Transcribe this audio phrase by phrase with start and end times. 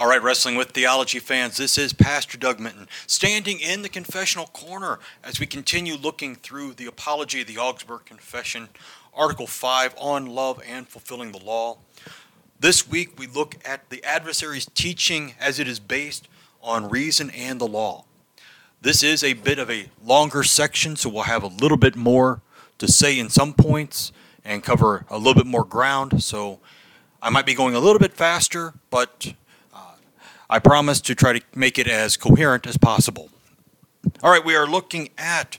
[0.00, 4.46] All right, Wrestling with Theology fans, this is Pastor Doug Minton standing in the confessional
[4.46, 8.70] corner as we continue looking through the Apology of the Augsburg Confession,
[9.12, 11.76] Article 5 on love and fulfilling the law.
[12.58, 16.28] This week we look at the adversary's teaching as it is based
[16.62, 18.06] on reason and the law.
[18.80, 22.40] This is a bit of a longer section, so we'll have a little bit more
[22.78, 24.12] to say in some points
[24.46, 26.22] and cover a little bit more ground.
[26.24, 26.58] So
[27.20, 29.34] I might be going a little bit faster, but
[30.52, 33.30] I promise to try to make it as coherent as possible.
[34.20, 35.58] All right, we are looking at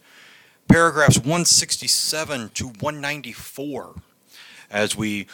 [0.68, 3.96] paragraphs 167 to 194
[4.70, 5.28] as we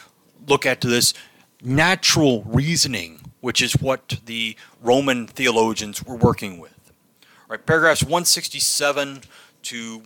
[0.46, 1.12] look at this
[1.60, 6.92] natural reasoning, which is what the Roman theologians were working with.
[7.24, 9.22] All right, paragraphs 167
[9.62, 9.96] to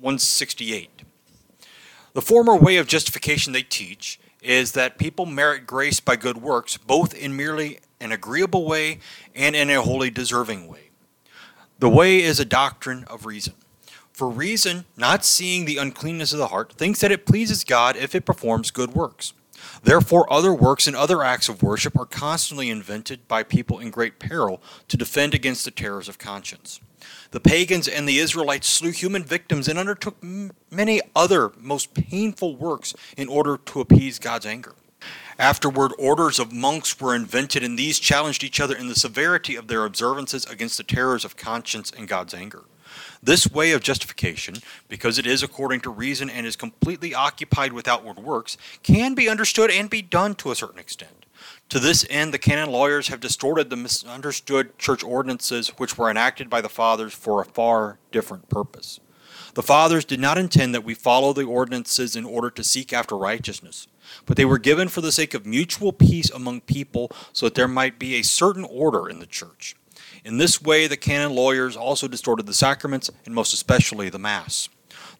[0.00, 0.90] 168.
[2.12, 6.76] The former way of justification they teach is that people merit grace by good works,
[6.76, 8.98] both in merely an agreeable way
[9.34, 10.90] and in a wholly deserving way.
[11.78, 13.54] The way is a doctrine of reason.
[14.12, 18.14] For reason, not seeing the uncleanness of the heart, thinks that it pleases God if
[18.14, 19.34] it performs good works.
[19.82, 24.18] Therefore, other works and other acts of worship are constantly invented by people in great
[24.18, 26.80] peril to defend against the terrors of conscience.
[27.36, 30.16] The pagans and the Israelites slew human victims and undertook
[30.70, 34.74] many other most painful works in order to appease God's anger.
[35.38, 39.68] Afterward, orders of monks were invented, and these challenged each other in the severity of
[39.68, 42.62] their observances against the terrors of conscience and God's anger.
[43.22, 47.86] This way of justification, because it is according to reason and is completely occupied with
[47.86, 51.15] outward works, can be understood and be done to a certain extent.
[51.70, 56.48] To this end, the canon lawyers have distorted the misunderstood church ordinances which were enacted
[56.48, 59.00] by the fathers for a far different purpose.
[59.54, 63.16] The fathers did not intend that we follow the ordinances in order to seek after
[63.16, 63.88] righteousness
[64.24, 67.68] but they were given for the sake of mutual peace among people so that there
[67.68, 69.76] might be a certain order in the church.
[70.24, 74.68] In this way, the canon lawyers also distorted the sacraments, and most especially the Mass.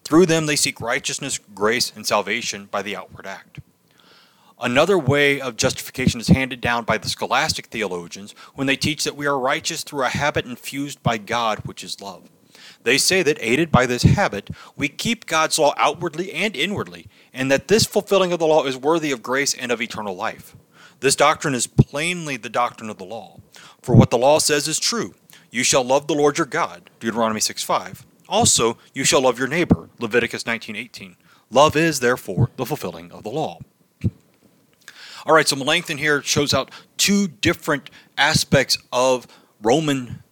[0.03, 3.59] Through them, they seek righteousness, grace, and salvation by the outward act.
[4.59, 9.15] Another way of justification is handed down by the scholastic theologians when they teach that
[9.15, 12.29] we are righteous through a habit infused by God, which is love.
[12.83, 17.51] They say that aided by this habit, we keep God's law outwardly and inwardly, and
[17.51, 20.55] that this fulfilling of the law is worthy of grace and of eternal life.
[21.01, 23.39] This doctrine is plainly the doctrine of the law.
[23.83, 25.13] For what the law says is true.
[25.51, 28.05] You shall love the Lord your God, Deuteronomy 6 5.
[28.27, 31.15] Also, you shall love your neighbor, Leviticus 19:18.
[31.51, 33.59] Love is, therefore, the fulfilling of the law.
[35.27, 39.27] All right, so Melanchthon here shows out two different aspects of
[39.61, 40.23] Roman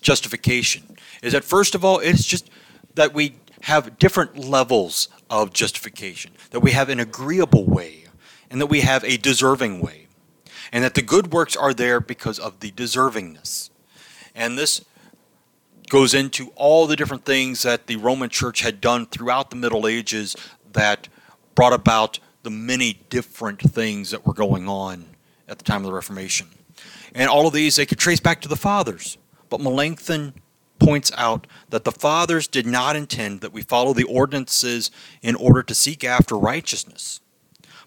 [0.00, 2.48] justification is that first of all, it's just
[2.94, 8.04] that we have different levels of justification, that we have an agreeable way,
[8.50, 10.06] and that we have a deserving way,
[10.70, 13.70] and that the good works are there because of the deservingness.
[14.32, 14.84] And this
[15.88, 19.88] goes into all the different things that the Roman Church had done throughout the Middle
[19.88, 20.36] Ages
[20.72, 21.08] that
[21.56, 25.04] brought about the many different things that were going on
[25.48, 26.46] at the time of the Reformation.
[27.14, 29.18] And all of these they could trace back to the fathers.
[29.48, 30.34] But Melanchthon
[30.78, 34.90] points out that the fathers did not intend that we follow the ordinances
[35.22, 37.20] in order to seek after righteousness,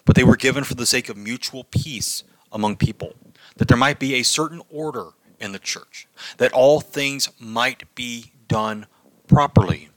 [0.06, 3.13] but they were given for the sake of mutual peace among people,
[3.57, 5.09] that there might be a certain order
[5.40, 6.07] in the church,
[6.38, 8.88] that all things might be done
[9.28, 9.90] properly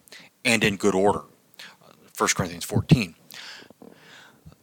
[0.45, 1.23] and in good order.
[2.19, 3.15] 1 Corinthians 14.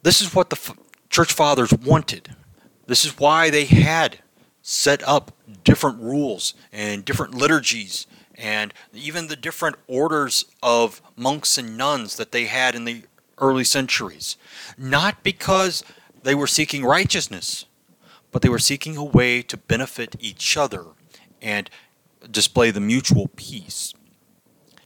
[0.08, 0.74] This is what the f-
[1.10, 2.34] church fathers wanted.
[2.86, 4.20] This is why they had
[4.62, 5.32] set up
[5.64, 12.32] different rules and different liturgies and even the different orders of monks and nuns that
[12.32, 13.02] they had in the
[13.36, 14.38] early centuries.
[14.78, 15.84] Not because
[16.22, 17.66] they were seeking righteousness,
[18.32, 20.86] but they were seeking a way to benefit each other
[21.42, 21.68] and
[22.30, 23.92] display the mutual peace.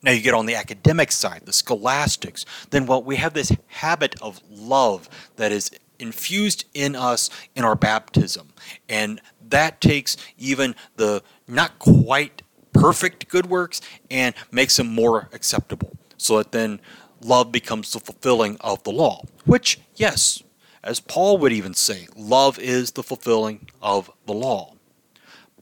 [0.03, 4.17] Now you get on the academic side, the scholastics, then well, we have this habit
[4.21, 8.49] of love that is infused in us in our baptism.
[8.89, 15.97] And that takes even the not quite perfect good works and makes them more acceptable.
[16.17, 16.81] So that then
[17.21, 19.25] love becomes the fulfilling of the law.
[19.45, 20.43] Which, yes,
[20.83, 24.75] as Paul would even say, love is the fulfilling of the law.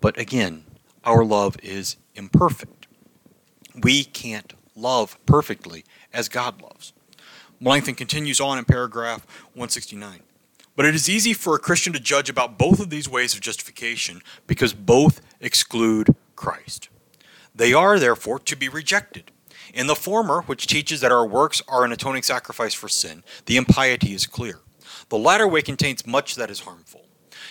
[0.00, 0.64] But again,
[1.04, 2.79] our love is imperfect.
[3.82, 6.92] We can't love perfectly as God loves.
[7.60, 10.20] Melanchthon continues on in paragraph 169.
[10.76, 13.40] But it is easy for a Christian to judge about both of these ways of
[13.40, 16.88] justification because both exclude Christ.
[17.54, 19.30] They are, therefore, to be rejected.
[19.74, 23.56] In the former, which teaches that our works are an atoning sacrifice for sin, the
[23.56, 24.60] impiety is clear.
[25.10, 27.02] The latter way contains much that is harmful.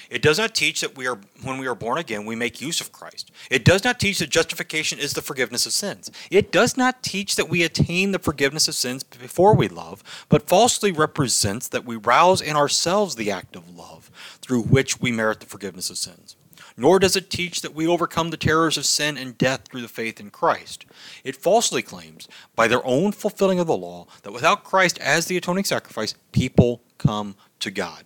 [0.10, 2.82] It does not teach that we are when we are born again we make use
[2.82, 3.32] of Christ.
[3.52, 6.10] It does not teach that justification is the forgiveness of sins.
[6.32, 10.48] It does not teach that we attain the forgiveness of sins before we love, but
[10.48, 14.10] falsely represents that we rouse in ourselves the act of love
[14.42, 16.36] through which we merit the forgiveness of sins.
[16.76, 19.88] Nor does it teach that we overcome the terrors of sin and death through the
[19.90, 20.86] faith in Christ.
[21.24, 25.36] It falsely claims, by their own fulfilling of the law, that without Christ as the
[25.36, 28.06] atoning sacrifice, people come to God.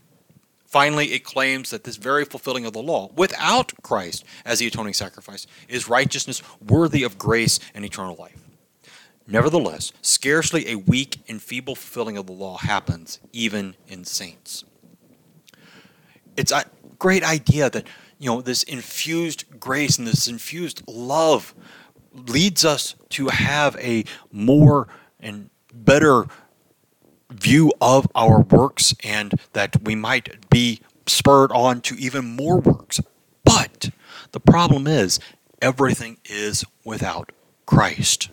[0.74, 4.96] Finally, it claims that this very fulfilling of the law, without Christ as the atoning
[4.96, 8.42] sacrifice, is righteousness worthy of grace and eternal life.
[9.28, 14.64] Nevertheless, scarcely a weak and feeble fulfilling of the law happens, even in saints.
[16.36, 16.66] It's a
[16.98, 17.86] great idea that
[18.18, 21.54] you know this infused grace and this infused love
[22.14, 24.88] leads us to have a more
[25.20, 26.26] and better
[27.34, 33.00] view of our works and that we might be spurred on to even more works.
[33.44, 33.90] But
[34.32, 35.20] the problem is,
[35.62, 37.32] everything is without
[37.66, 38.30] Christ.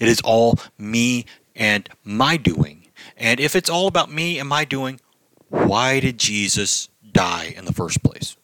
[0.00, 1.24] It is all me
[1.54, 2.86] and my doing.
[3.16, 5.00] And if it's all about me and my doing,
[5.48, 8.36] why did Jesus die in the first place?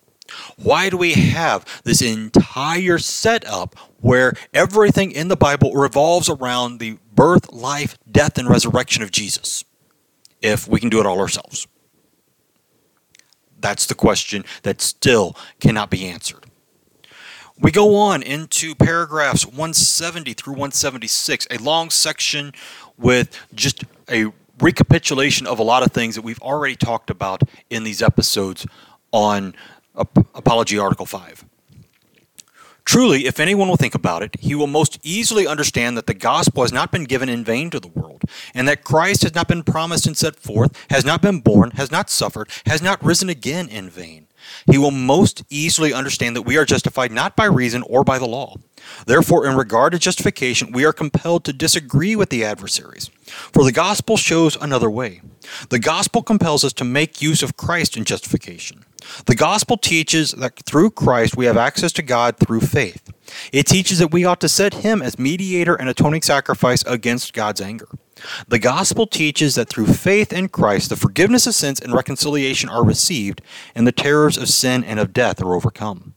[0.56, 6.99] Why do we have this entire setup where everything in the Bible revolves around the
[7.14, 9.64] birth, life, death, and resurrection of Jesus?
[10.44, 11.67] If we can do it all ourselves?
[13.58, 16.44] That's the question that still cannot be answered.
[17.58, 22.52] We go on into paragraphs 170 through 176, a long section
[22.99, 24.26] with just a
[24.61, 28.67] recapitulation of a lot of things that we've already talked about in these episodes
[29.12, 29.55] on
[29.94, 31.44] Apology Article 5.
[32.84, 36.62] Truly, if anyone will think about it, he will most easily understand that the gospel
[36.62, 38.22] has not been given in vain to the world,
[38.54, 41.90] and that Christ has not been promised and set forth, has not been born, has
[41.90, 44.26] not suffered, has not risen again in vain.
[44.70, 48.26] He will most easily understand that we are justified not by reason or by the
[48.26, 48.56] law.
[49.06, 53.10] Therefore, in regard to justification, we are compelled to disagree with the adversaries.
[53.26, 55.22] For the gospel shows another way.
[55.70, 58.84] The gospel compels us to make use of Christ in justification.
[59.27, 63.12] The gospel teaches that through Christ we have access to God through faith.
[63.53, 67.61] It teaches that we ought to set him as mediator and atoning sacrifice against God's
[67.61, 67.89] anger.
[68.49, 72.85] The gospel teaches that through faith in Christ the forgiveness of sins and reconciliation are
[72.85, 73.43] received,
[73.75, 76.15] and the terrors of sin and of death are overcome.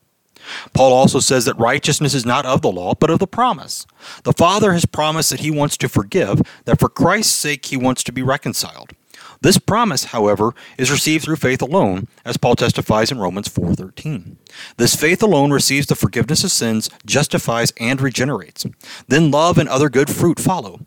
[0.73, 3.85] Paul also says that righteousness is not of the law, but of the promise.
[4.23, 8.03] The Father has promised that he wants to forgive, that for Christ's sake he wants
[8.03, 8.93] to be reconciled.
[9.41, 14.37] This promise, however, is received through faith alone, as Paul testifies in Romans 4:13.
[14.77, 18.65] This faith alone receives the forgiveness of sins, justifies and regenerates.
[19.07, 20.85] Then love and other good fruit follow.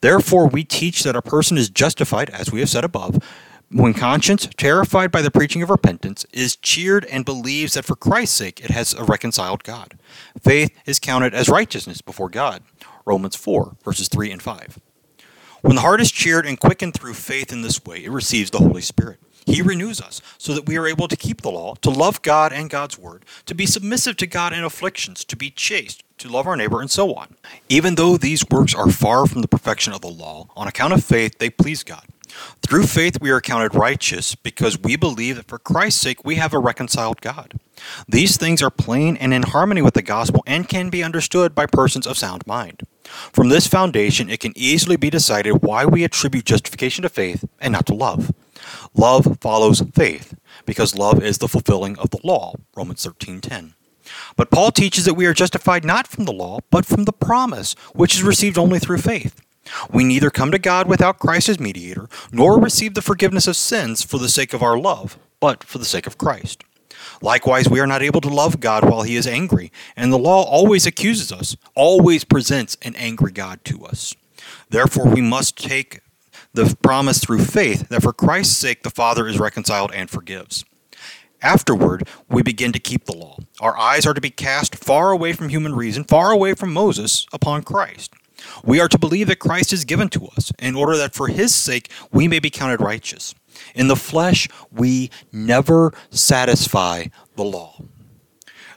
[0.00, 3.18] Therefore we teach that a person is justified, as we have said above,
[3.70, 8.36] when conscience, terrified by the preaching of repentance, is cheered and believes that for Christ's
[8.36, 9.98] sake it has a reconciled God.
[10.42, 12.62] Faith is counted as righteousness before God.
[13.06, 14.78] Romans 4, verses 3 and 5.
[15.62, 18.58] When the heart is cheered and quickened through faith in this way, it receives the
[18.58, 19.20] Holy Spirit.
[19.46, 22.52] He renews us so that we are able to keep the law, to love God
[22.52, 26.48] and God's word, to be submissive to God in afflictions, to be chaste, to love
[26.48, 27.36] our neighbor, and so on.
[27.68, 31.04] Even though these works are far from the perfection of the law, on account of
[31.04, 32.06] faith they please God.
[32.62, 36.54] Through faith we are counted righteous because we believe that for Christ's sake we have
[36.54, 37.54] a reconciled God.
[38.08, 41.66] These things are plain and in harmony with the gospel and can be understood by
[41.66, 42.82] persons of sound mind.
[43.04, 47.72] From this foundation, it can easily be decided why we attribute justification to faith and
[47.72, 48.32] not to love.
[48.94, 50.34] Love follows faith,
[50.64, 53.74] because love is the fulfilling of the law, Romans 13:10.
[54.36, 57.74] But Paul teaches that we are justified not from the law, but from the promise,
[57.92, 59.41] which is received only through faith.
[59.90, 64.02] We neither come to God without Christ as mediator, nor receive the forgiveness of sins
[64.02, 66.64] for the sake of our love, but for the sake of Christ.
[67.20, 70.42] Likewise, we are not able to love God while he is angry, and the law
[70.42, 74.14] always accuses us, always presents an angry God to us.
[74.70, 76.00] Therefore, we must take
[76.54, 80.64] the promise through faith that for Christ's sake the Father is reconciled and forgives.
[81.40, 83.38] Afterward, we begin to keep the law.
[83.60, 87.26] Our eyes are to be cast far away from human reason, far away from Moses,
[87.32, 88.12] upon Christ.
[88.64, 91.54] We are to believe that Christ is given to us in order that for his
[91.54, 93.34] sake we may be counted righteous.
[93.74, 97.06] In the flesh, we never satisfy
[97.36, 97.82] the law.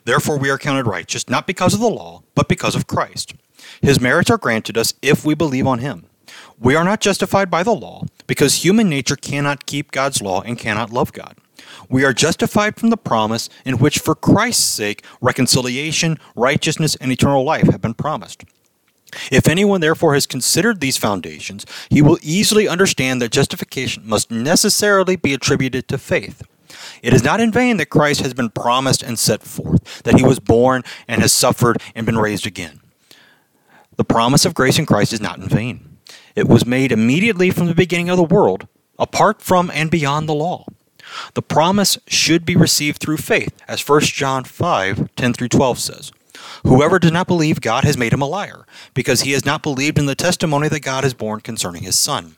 [0.03, 3.33] Therefore, we are counted righteous, not because of the law, but because of Christ.
[3.81, 6.05] His merits are granted us if we believe on him.
[6.59, 10.59] We are not justified by the law, because human nature cannot keep God's law and
[10.59, 11.37] cannot love God.
[11.89, 17.43] We are justified from the promise in which, for Christ's sake, reconciliation, righteousness, and eternal
[17.43, 18.43] life have been promised.
[19.31, 25.15] If anyone therefore has considered these foundations, he will easily understand that justification must necessarily
[25.15, 26.43] be attributed to faith.
[27.01, 30.23] It is not in vain that Christ has been promised and set forth, that he
[30.23, 32.81] was born and has suffered and been raised again.
[33.97, 35.97] The promise of grace in Christ is not in vain.
[36.35, 38.67] It was made immediately from the beginning of the world,
[38.99, 40.65] apart from and beyond the law.
[41.33, 46.11] The promise should be received through faith, as 1 John 5 10 through 12 says.
[46.63, 49.97] Whoever does not believe God has made him a liar, because he has not believed
[49.97, 52.35] in the testimony that God has borne concerning his Son.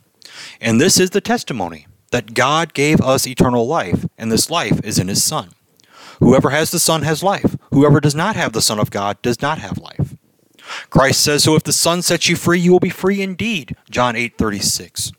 [0.61, 4.99] And this is the testimony that God gave us eternal life, and this life is
[4.99, 5.49] in his Son.
[6.19, 7.55] Whoever has the Son has life.
[7.71, 10.15] Whoever does not have the Son of God does not have life.
[10.89, 13.75] Christ says, So if the Son sets you free, you will be free indeed.
[13.89, 15.11] John 8 36.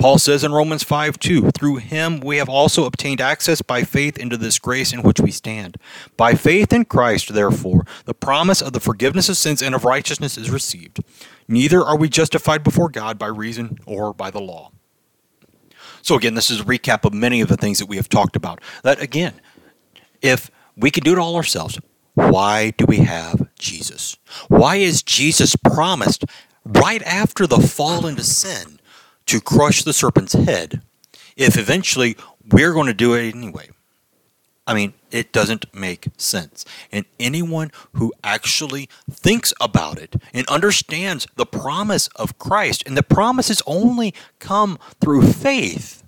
[0.00, 4.16] Paul says in Romans 5 2, Through him we have also obtained access by faith
[4.16, 5.76] into this grace in which we stand.
[6.16, 10.38] By faith in Christ, therefore, the promise of the forgiveness of sins and of righteousness
[10.38, 11.00] is received.
[11.48, 14.72] Neither are we justified before God by reason or by the law.
[16.00, 18.36] So, again, this is a recap of many of the things that we have talked
[18.36, 18.62] about.
[18.82, 19.34] That, again,
[20.22, 21.78] if we can do it all ourselves,
[22.14, 24.16] why do we have Jesus?
[24.48, 26.24] Why is Jesus promised
[26.64, 28.79] right after the fall into sin
[29.30, 30.82] to crush the serpent's head
[31.36, 32.16] if eventually
[32.50, 33.68] we're going to do it anyway?
[34.66, 36.64] I mean, it doesn't make sense.
[36.90, 43.04] And anyone who actually thinks about it and understands the promise of Christ, and the
[43.04, 46.02] promises only come through faith,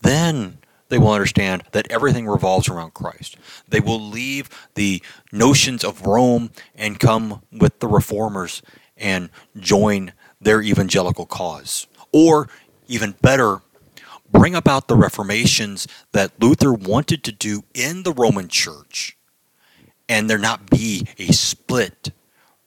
[0.00, 3.36] then they will understand that everything revolves around Christ.
[3.68, 5.02] They will leave the
[5.32, 8.62] notions of Rome and come with the reformers
[8.96, 11.86] and join their evangelical cause.
[12.12, 12.48] Or,
[12.86, 13.60] even better,
[14.30, 19.16] bring about the reformations that Luther wanted to do in the Roman Church,
[20.08, 22.10] and there not be a split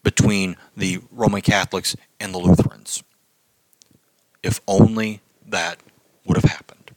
[0.04, 3.04] between the Roman Catholics and the Lutherans.
[4.44, 5.80] If only that
[6.25, 6.92] would have happened.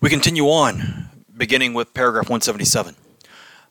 [0.00, 2.94] We continue on, beginning with paragraph 177.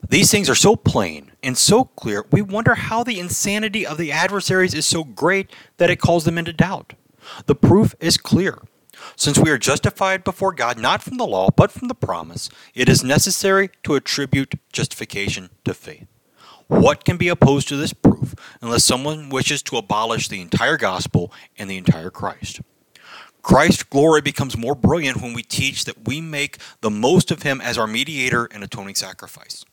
[0.08, 4.12] These things are so plain and so clear, we wonder how the insanity of the
[4.12, 6.94] adversaries is so great that it calls them into doubt.
[7.46, 8.60] The proof is clear.
[9.16, 12.90] Since we are justified before God not from the law, but from the promise, it
[12.90, 16.08] is necessary to attribute justification to faith.
[16.68, 21.32] What can be opposed to this proof unless someone wishes to abolish the entire gospel
[21.58, 22.62] and the entire Christ?
[23.42, 27.62] Christ's glory becomes more brilliant when we teach that we make the most of him
[27.62, 29.64] as our mediator and atoning sacrifice.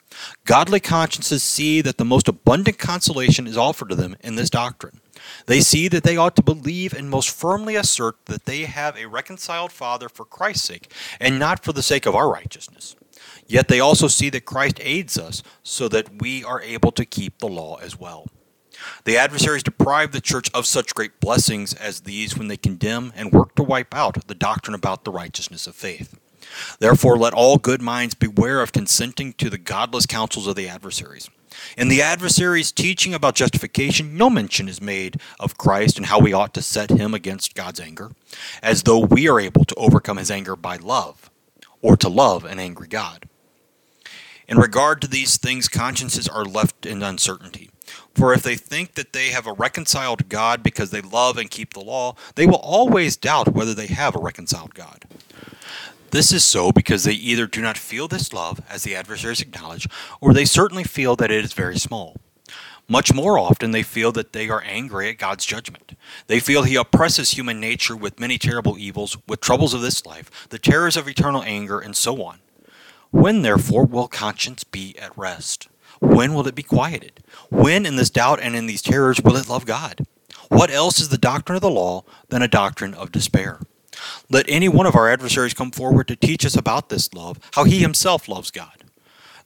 [0.45, 5.01] Godly consciences see that the most abundant consolation is offered to them in this doctrine.
[5.47, 9.07] They see that they ought to believe and most firmly assert that they have a
[9.07, 12.97] reconciled Father for Christ's sake, and not for the sake of our righteousness.
[13.47, 17.39] Yet they also see that Christ aids us so that we are able to keep
[17.39, 18.27] the law as well.
[19.05, 23.33] The adversaries deprive the church of such great blessings as these when they condemn and
[23.33, 26.19] work to wipe out the doctrine about the righteousness of faith.
[26.79, 31.31] Therefore, let all good minds beware of consenting to the godless counsels of the adversaries.
[31.77, 36.33] In the adversary's teaching about justification, no mention is made of Christ and how we
[36.33, 38.11] ought to set him against God's anger,
[38.63, 41.31] as though we are able to overcome his anger by love,
[41.81, 43.29] or to love an angry God.
[44.47, 47.71] In regard to these things, consciences are left in uncertainty.
[48.15, 51.73] For if they think that they have a reconciled God because they love and keep
[51.73, 55.05] the law, they will always doubt whether they have a reconciled God.
[56.15, 59.89] This is so because they either do not feel this love, as the adversaries acknowledge,
[60.21, 62.19] or they certainly feel that it is very small.
[62.87, 65.99] Much more often, they feel that they are angry at God's judgment.
[66.29, 70.47] They feel He oppresses human nature with many terrible evils, with troubles of this life,
[70.51, 72.39] the terrors of eternal anger, and so on.
[73.11, 75.67] When, therefore, will conscience be at rest?
[75.99, 77.25] When will it be quieted?
[77.51, 80.07] When, in this doubt and in these terrors, will it love God?
[80.47, 83.59] What else is the doctrine of the law than a doctrine of despair?
[84.31, 87.65] Let any one of our adversaries come forward to teach us about this love, how
[87.65, 88.85] he himself loves God.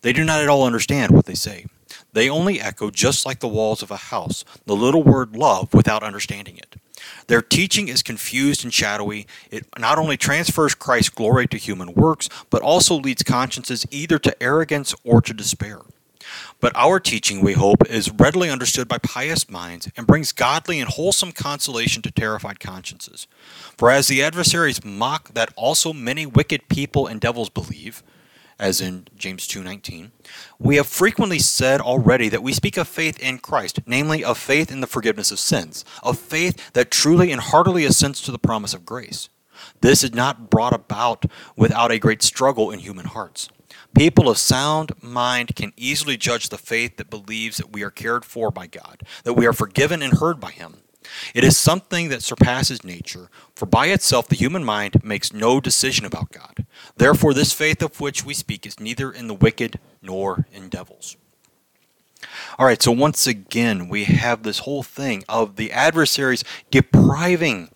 [0.03, 1.67] They do not at all understand what they say.
[2.12, 6.03] They only echo, just like the walls of a house, the little word love without
[6.03, 6.77] understanding it.
[7.27, 9.27] Their teaching is confused and shadowy.
[9.50, 14.43] It not only transfers Christ's glory to human works, but also leads consciences either to
[14.43, 15.81] arrogance or to despair.
[16.61, 20.88] But our teaching, we hope, is readily understood by pious minds and brings godly and
[20.88, 23.26] wholesome consolation to terrified consciences.
[23.76, 28.02] For as the adversaries mock that also many wicked people and devils believe,
[28.58, 30.11] as in James 2:19,
[30.58, 34.73] we have frequently said already that we speak of faith in Christ, namely of faith
[34.73, 38.75] in the forgiveness of sins, of faith that truly and heartily assents to the promise
[38.75, 39.28] of grace.
[39.80, 41.25] This is not brought about
[41.56, 43.49] without a great struggle in human hearts.
[43.95, 48.25] People of sound mind can easily judge the faith that believes that we are cared
[48.25, 50.79] for by God, that we are forgiven and heard by Him.
[51.35, 56.05] It is something that surpasses nature, for by itself the human mind makes no decision
[56.05, 56.67] about God.
[56.97, 61.17] Therefore, this faith of which we speak is neither in the wicked nor in devils.
[62.59, 67.71] All right, so once again, we have this whole thing of the adversaries depriving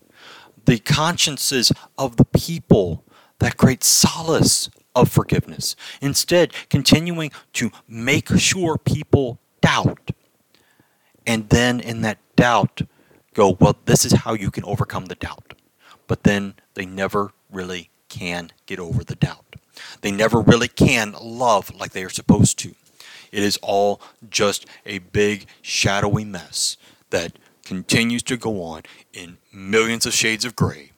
[0.65, 3.03] the consciences of the people
[3.39, 5.75] that great solace of forgiveness.
[6.01, 10.11] Instead, continuing to make sure people doubt.
[11.25, 12.81] And then in that doubt,
[13.33, 15.53] go, well, this is how you can overcome the doubt.
[16.07, 19.55] But then they never really can get over the doubt.
[20.01, 22.75] They never really can love like they are supposed to.
[23.31, 26.77] It is all just a big, shadowy mess
[27.09, 27.33] that
[27.63, 28.83] continues to go on
[29.13, 30.91] in millions of shades of gray,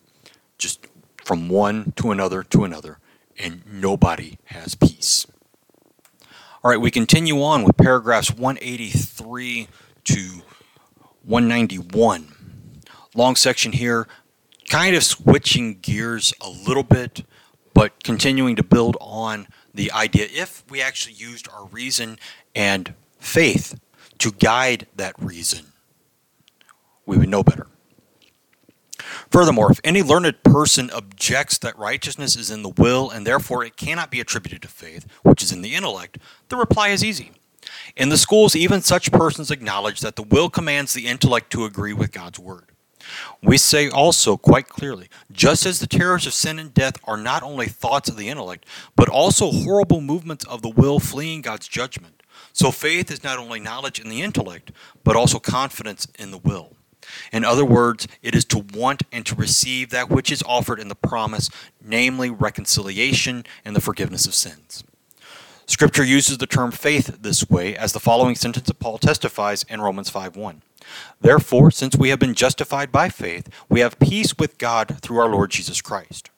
[0.58, 0.88] just
[1.24, 2.98] from one to another to another,
[3.38, 5.26] and nobody has peace.
[6.64, 9.68] All right, we continue on with paragraphs 183
[10.06, 10.42] to
[11.24, 12.82] 191.
[13.14, 14.08] Long section here,
[14.70, 17.24] kind of switching gears a little bit,
[17.74, 22.18] but continuing to build on the idea if we actually used our reason
[22.56, 23.80] and faith
[24.18, 25.68] to guide that reason,
[27.06, 27.68] we would know better.
[29.32, 33.78] Furthermore, if any learned person objects that righteousness is in the will and therefore it
[33.78, 36.18] cannot be attributed to faith, which is in the intellect,
[36.50, 37.32] the reply is easy.
[37.96, 41.94] In the schools, even such persons acknowledge that the will commands the intellect to agree
[41.94, 42.72] with God's word.
[43.42, 47.44] We say also quite clearly just as the terrors of sin and death are not
[47.44, 52.24] only thoughts of the intellect, but also horrible movements of the will fleeing God's judgment,
[52.52, 54.72] so faith is not only knowledge in the intellect,
[55.04, 56.74] but also confidence in the will.
[57.32, 60.88] In other words, it is to want and to receive that which is offered in
[60.88, 61.50] the promise,
[61.84, 64.84] namely reconciliation and the forgiveness of sins.
[65.68, 69.82] Scripture uses the term faith this way, as the following sentence of Paul testifies in
[69.82, 70.62] Romans 5 1.
[71.20, 75.30] Therefore, since we have been justified by faith, we have peace with God through our
[75.30, 76.30] Lord Jesus Christ.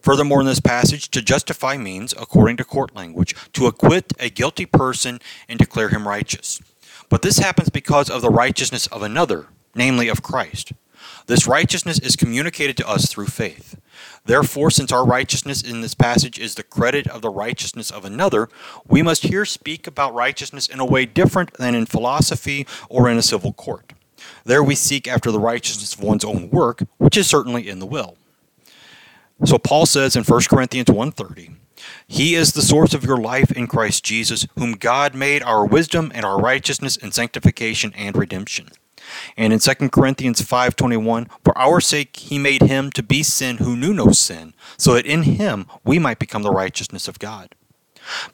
[0.00, 4.66] Furthermore, in this passage, to justify means, according to court language, to acquit a guilty
[4.66, 6.60] person and declare him righteous.
[7.08, 9.46] But this happens because of the righteousness of another,
[9.78, 10.72] namely of Christ.
[11.26, 13.80] This righteousness is communicated to us through faith.
[14.24, 18.48] Therefore, since our righteousness in this passage is the credit of the righteousness of another,
[18.86, 23.16] we must here speak about righteousness in a way different than in philosophy or in
[23.16, 23.92] a civil court.
[24.44, 27.86] There we seek after the righteousness of one's own work, which is certainly in the
[27.86, 28.16] will.
[29.44, 31.54] So Paul says in 1 Corinthians 1:30,
[32.06, 36.10] he is the source of your life in Christ Jesus, whom God made our wisdom
[36.14, 38.70] and our righteousness and sanctification and redemption.
[39.36, 43.76] And in 2 Corinthians 5:21, for our sake he made him to be sin who
[43.76, 47.54] knew no sin, so that in him we might become the righteousness of God.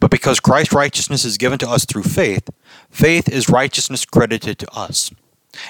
[0.01, 2.49] But because Christ's righteousness is given to us through faith,
[2.91, 5.11] faith is righteousness credited to us.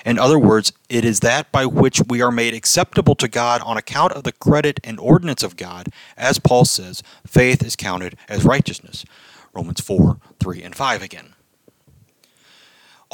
[0.05, 3.77] In other words, it is that by which we are made acceptable to God on
[3.77, 5.89] account of the credit and ordinance of God.
[6.17, 9.05] As Paul says, faith is counted as righteousness.
[9.53, 11.35] Romans 4 3 and 5 again.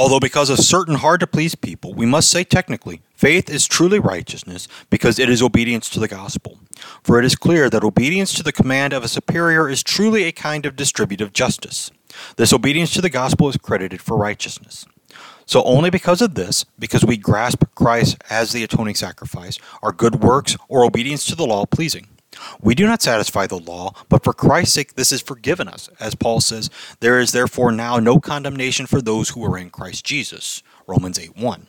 [0.00, 3.98] Although, because of certain hard to please people, we must say technically, faith is truly
[3.98, 6.58] righteousness because it is obedience to the gospel.
[7.02, 10.32] For it is clear that obedience to the command of a superior is truly a
[10.32, 11.90] kind of distributive justice.
[12.36, 14.86] This obedience to the gospel is credited for righteousness.
[15.44, 20.22] So, only because of this, because we grasp Christ as the atoning sacrifice, are good
[20.22, 22.06] works or obedience to the law pleasing.
[22.60, 25.88] We do not satisfy the law, but for Christ's sake this is forgiven us.
[25.98, 30.04] As Paul says, there is therefore now no condemnation for those who are in Christ
[30.04, 30.62] Jesus.
[30.86, 31.66] Romans 8 1.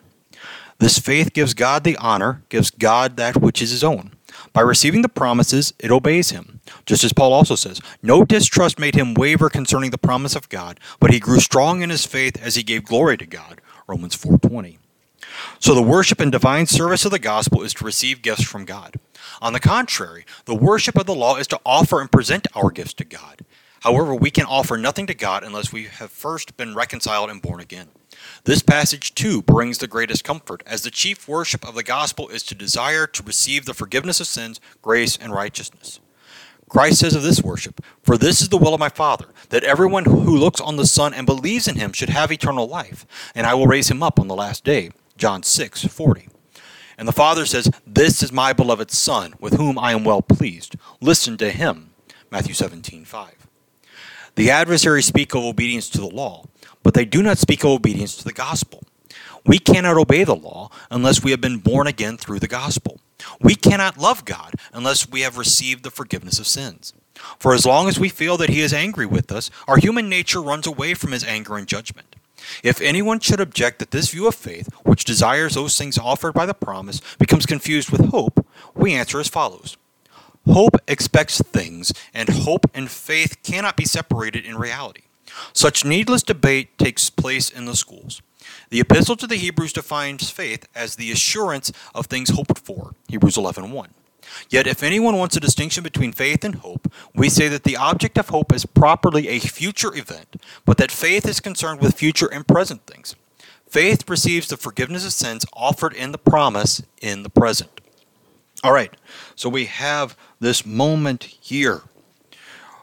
[0.79, 4.13] This faith gives God the honor, gives God that which is his own.
[4.53, 6.59] By receiving the promises, it obeys him.
[6.85, 10.79] Just as Paul also says, no distrust made him waver concerning the promise of God,
[10.99, 13.61] but he grew strong in his faith as he gave glory to God.
[13.87, 14.77] Romans 4:20.
[15.59, 18.95] So the worship and divine service of the gospel is to receive gifts from God.
[19.41, 22.93] On the contrary, the worship of the law is to offer and present our gifts
[22.95, 23.45] to God.
[23.81, 27.59] However, we can offer nothing to God unless we have first been reconciled and born
[27.59, 27.89] again.
[28.43, 32.43] This passage, too, brings the greatest comfort, as the chief worship of the gospel is
[32.43, 35.99] to desire to receive the forgiveness of sins, grace, and righteousness.
[36.69, 40.05] Christ says of this worship, For this is the will of my Father, that everyone
[40.05, 43.55] who looks on the Son and believes in him should have eternal life, and I
[43.55, 44.91] will raise him up on the last day.
[45.21, 46.29] John 6 40.
[46.97, 50.75] And the Father says, This is my beloved Son, with whom I am well pleased.
[50.99, 51.91] Listen to him.
[52.31, 53.47] Matthew 17 5.
[54.33, 56.45] The adversaries speak of obedience to the law,
[56.81, 58.81] but they do not speak of obedience to the gospel.
[59.45, 62.99] We cannot obey the law unless we have been born again through the gospel.
[63.39, 66.95] We cannot love God unless we have received the forgiveness of sins.
[67.37, 70.41] For as long as we feel that He is angry with us, our human nature
[70.41, 72.15] runs away from His anger and judgment.
[72.63, 76.45] If anyone should object that this view of faith, which desires those things offered by
[76.45, 79.77] the promise, becomes confused with hope, we answer as follows
[80.47, 85.03] Hope expects things, and hope and faith cannot be separated in reality.
[85.53, 88.21] Such needless debate takes place in the schools.
[88.69, 93.37] The epistle to the Hebrews defines faith as the assurance of things hoped for, Hebrews
[93.37, 93.89] 11:1.
[94.49, 98.17] Yet if anyone wants a distinction between faith and hope, we say that the object
[98.17, 102.47] of hope is properly a future event, but that faith is concerned with future and
[102.47, 103.15] present things.
[103.67, 107.81] Faith receives the forgiveness of sins offered in the promise in the present.
[108.63, 108.93] All right,
[109.35, 111.81] so we have this moment here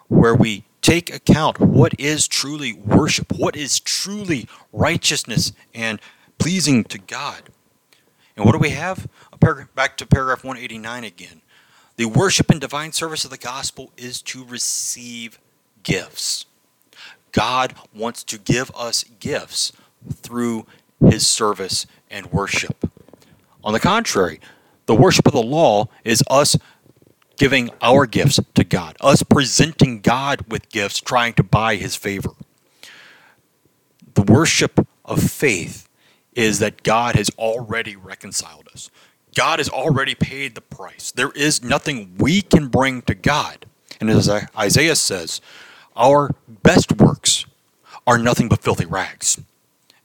[0.08, 6.00] where we take account what is truly worship, what is truly righteousness and
[6.38, 7.42] pleasing to God.
[8.36, 9.06] And what do we have?
[9.40, 11.42] Back to paragraph 189 again.
[11.96, 15.38] The worship and divine service of the gospel is to receive
[15.82, 16.46] gifts.
[17.32, 19.72] God wants to give us gifts
[20.12, 20.66] through
[21.04, 22.90] his service and worship.
[23.62, 24.40] On the contrary,
[24.86, 26.56] the worship of the law is us
[27.36, 32.30] giving our gifts to God, us presenting God with gifts, trying to buy his favor.
[34.14, 35.88] The worship of faith
[36.32, 38.90] is that God has already reconciled us.
[39.38, 41.12] God has already paid the price.
[41.12, 43.66] There is nothing we can bring to God.
[44.00, 45.40] And as Isaiah says,
[45.94, 47.46] our best works
[48.04, 49.40] are nothing but filthy rags.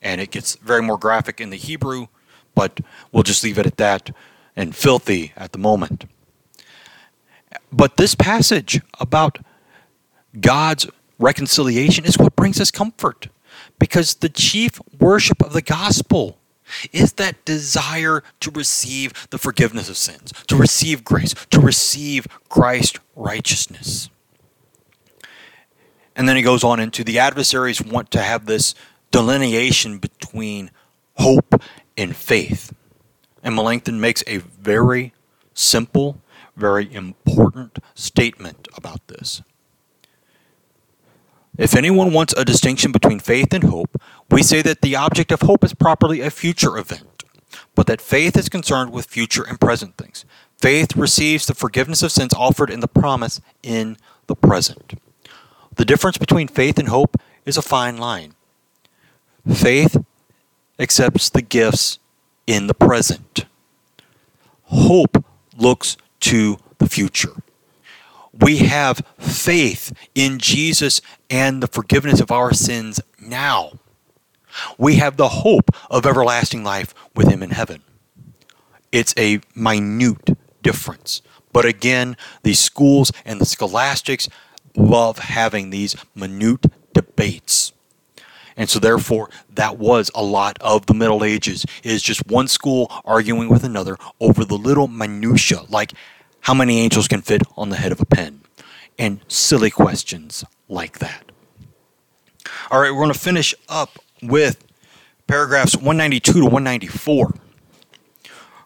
[0.04, 2.10] And it gets very more graphic in the Hebrew,
[2.54, 2.80] but
[3.12, 4.16] we'll just leave it at that
[4.56, 6.06] and filthy at the moment.
[7.72, 9.40] But this passage about
[10.40, 10.86] God's
[11.18, 13.30] reconciliation is what brings us comfort
[13.80, 16.38] because the chief worship of the gospel
[16.92, 23.00] is that desire to receive the forgiveness of sins, to receive grace, to receive Christ's
[23.16, 24.10] righteousness.
[26.16, 28.76] And then he goes on into the adversaries want to have this
[29.12, 30.72] delineation between
[31.18, 31.62] hope
[31.98, 32.74] and faith.
[33.44, 35.14] And Melanchthon makes a very
[35.54, 36.22] simple,
[36.56, 39.42] very important statement about this.
[41.58, 45.42] If anyone wants a distinction between faith and hope, we say that the object of
[45.42, 47.24] hope is properly a future event,
[47.76, 50.26] but that faith is concerned with future and present things.
[50.60, 55.00] Faith receives the forgiveness of sins offered in the promise in the present.
[55.76, 58.34] The difference between faith and hope is a fine line.
[59.52, 59.98] Faith
[60.80, 62.00] accepts the gifts
[62.48, 63.46] in the present.
[64.64, 65.24] Hope
[65.58, 67.34] looks to the future.
[68.34, 73.74] We have faith in Jesus and the forgiveness of our sins now.
[74.78, 77.84] We have the hope of everlasting life with Him in heaven.
[78.92, 81.22] It's a minute difference.
[81.52, 84.28] But again, the schools and the scholastics
[84.76, 87.74] love having these minute debates.
[88.56, 92.92] And so therefore that was a lot of the Middle Ages is just one school
[93.06, 95.94] arguing with another over the little minutia like
[96.44, 98.42] how many angels can fit on the head of a pen
[99.00, 101.32] and silly questions like that.
[102.70, 104.66] All right, we're going to finish up with
[105.28, 107.34] paragraphs 192 to 194.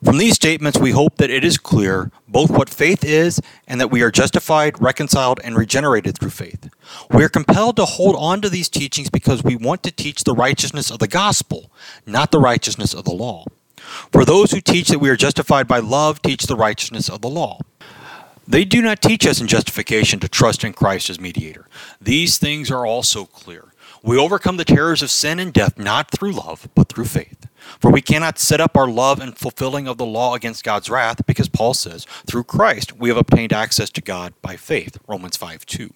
[0.03, 3.89] From these statements, we hope that it is clear both what faith is and that
[3.89, 6.69] we are justified, reconciled, and regenerated through faith.
[7.11, 10.33] We are compelled to hold on to these teachings because we want to teach the
[10.33, 11.71] righteousness of the gospel,
[12.05, 13.45] not the righteousness of the law.
[14.11, 17.29] For those who teach that we are justified by love teach the righteousness of the
[17.29, 17.59] law.
[18.47, 21.67] They do not teach us in justification to trust in Christ as mediator.
[21.99, 23.73] These things are also clear.
[24.03, 27.47] We overcome the terrors of sin and death not through love, but through faith.
[27.79, 31.25] For we cannot set up our love and fulfilling of the law against God's wrath,
[31.25, 34.97] because Paul says, through Christ we have obtained access to God by faith.
[35.07, 35.93] Romans 5 2.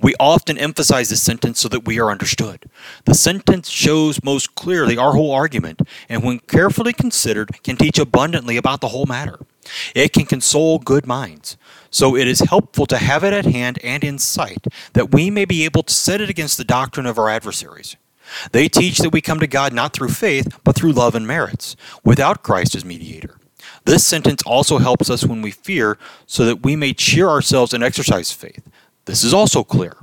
[0.00, 2.64] We often emphasize this sentence so that we are understood.
[3.04, 8.56] The sentence shows most clearly our whole argument, and when carefully considered, can teach abundantly
[8.56, 9.38] about the whole matter.
[9.94, 11.56] It can console good minds.
[11.90, 15.44] So it is helpful to have it at hand and in sight, that we may
[15.44, 17.96] be able to set it against the doctrine of our adversaries.
[18.52, 21.76] They teach that we come to God not through faith, but through love and merits,
[22.04, 23.38] without Christ as mediator.
[23.84, 27.82] This sentence also helps us when we fear, so that we may cheer ourselves and
[27.82, 28.68] exercise faith.
[29.08, 29.96] This is also clear.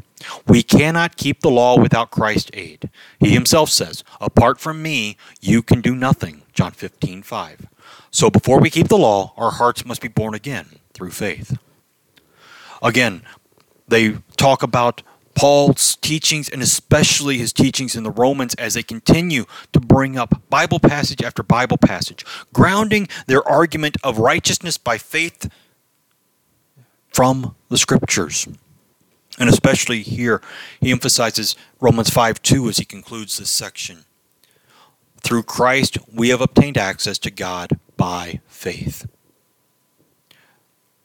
[0.48, 2.90] We cannot keep the law without Christ's aid.
[3.20, 6.42] He himself says, Apart from me, you can do nothing.
[6.54, 7.68] John 15, 5.
[8.10, 11.56] So before we keep the law, our hearts must be born again through faith.
[12.82, 13.22] Again,
[13.88, 15.04] they talk about
[15.36, 20.42] Paul's teachings and especially his teachings in the Romans as they continue to bring up
[20.50, 25.48] Bible passage after Bible passage, grounding their argument of righteousness by faith
[27.12, 28.48] from the scriptures.
[29.38, 30.42] And especially here,
[30.80, 34.06] he emphasizes Romans 5 2 as he concludes this section.
[35.22, 39.08] through Christ, we have obtained access to God by faith.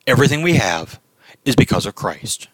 [0.07, 1.01] Everything we have
[1.47, 2.49] is because of Christ.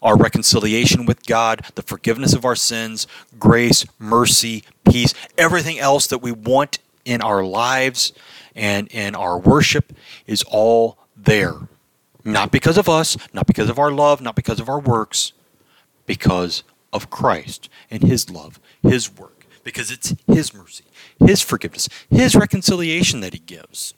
[0.00, 3.06] Our reconciliation with God, the forgiveness of our sins,
[3.38, 8.12] grace, mercy, peace, everything else that we want in our lives
[8.54, 9.92] and in our worship
[10.26, 11.68] is all there.
[12.28, 15.32] Not because of us, not because of our love, not because of our works,
[16.04, 16.62] because
[16.92, 20.84] of Christ and His love, His work, because it's His mercy,
[21.18, 23.94] His forgiveness, His reconciliation that He gives.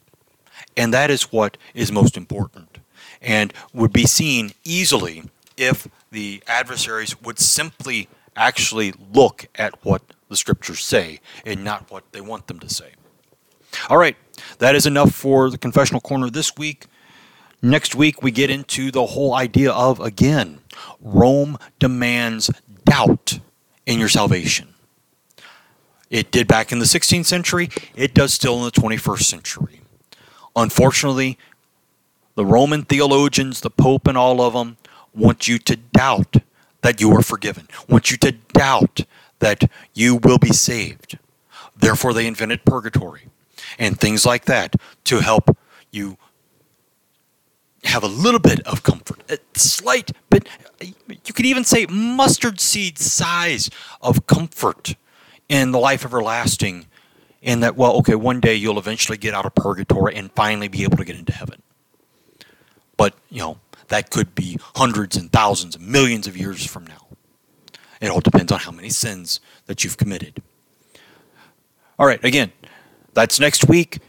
[0.77, 2.79] And that is what is most important
[3.21, 5.25] and would be seen easily
[5.57, 12.13] if the adversaries would simply actually look at what the scriptures say and not what
[12.13, 12.93] they want them to say.
[13.89, 14.17] All right,
[14.59, 16.87] that is enough for the confessional corner this week.
[17.63, 20.61] Next week, we get into the whole idea of, again,
[21.01, 22.51] Rome demands
[22.85, 23.41] doubt
[23.85, 24.75] in your salvation.
[26.09, 29.81] It did back in the 16th century, it does still in the 21st century.
[30.57, 31.39] Unfortunately,
[32.35, 34.77] the Roman theologians, the Pope, and all of them
[35.15, 36.37] want you to doubt
[36.81, 39.03] that you are forgiven, want you to doubt
[39.41, 41.19] that you will be saved.
[41.77, 43.29] Therefore, they invented purgatory
[43.79, 45.57] and things like that to help
[45.91, 46.17] you
[47.91, 50.49] have a little bit of comfort, a slight bit,
[50.81, 53.69] you could even say mustard seed size
[54.01, 54.95] of comfort
[55.49, 56.87] in the life everlasting.
[57.43, 60.83] In that, well, okay, one day you'll eventually get out of purgatory and finally be
[60.83, 61.63] able to get into heaven.
[62.99, 67.07] But, you know, that could be hundreds and thousands and millions of years from now.
[68.01, 70.43] It all depends on how many sins that you've committed.
[71.99, 72.53] All right, again,
[73.15, 74.01] that's next week.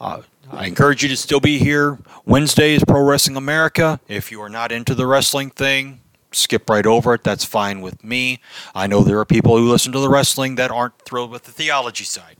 [0.00, 1.98] Uh, I encourage you to still be here.
[2.26, 4.00] Wednesday is Pro Wrestling America.
[4.08, 6.00] If you are not into the wrestling thing,
[6.32, 7.22] skip right over it.
[7.22, 8.40] That's fine with me.
[8.74, 11.52] I know there are people who listen to the wrestling that aren't thrilled with the
[11.52, 12.36] theology side.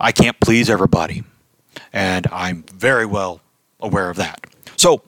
[0.00, 1.24] I can't please everybody,
[1.92, 3.40] and I'm very well
[3.80, 4.46] aware of that.
[4.76, 5.02] So,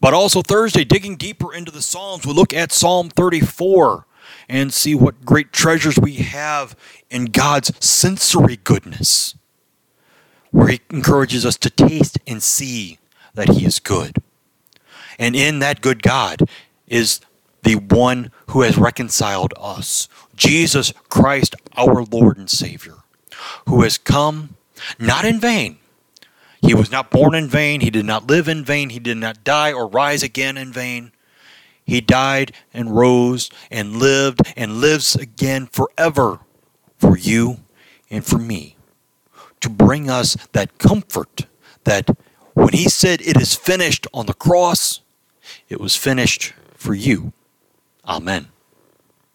[0.00, 4.06] but also Thursday, digging deeper into the Psalms, we look at Psalm 34
[4.48, 6.76] and see what great treasures we have
[7.10, 9.34] in God's sensory goodness,
[10.50, 12.98] where He encourages us to taste and see
[13.34, 14.16] that He is good.
[15.18, 16.48] And in that good God
[16.86, 17.20] is
[17.62, 22.94] the one who has reconciled us, Jesus Christ, our Lord and Savior,
[23.66, 24.56] who has come
[24.98, 25.78] not in vain,
[26.62, 27.80] he was not born in vain.
[27.80, 28.90] He did not live in vain.
[28.90, 31.12] He did not die or rise again in vain.
[31.84, 36.40] He died and rose and lived and lives again forever
[36.98, 37.58] for you
[38.10, 38.77] and for me
[39.60, 41.46] to bring us that comfort
[41.84, 42.10] that
[42.54, 45.00] when he said it is finished on the cross,
[45.68, 47.32] it was finished for you.
[48.06, 48.48] Amen.